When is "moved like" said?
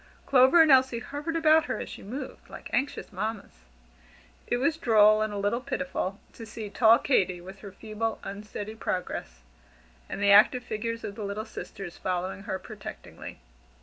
2.01-2.71